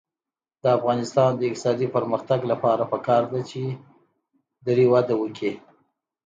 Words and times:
د 0.61 0.65
افغانستان 0.77 1.31
د 1.35 1.41
اقتصادي 1.49 1.87
پرمختګ 1.95 2.39
لپاره 2.51 2.83
پکار 2.93 3.23
ده 3.33 3.41
چې 3.49 3.61
دري 4.65 4.85
وده 4.93 5.15
وکړي. 5.21 5.53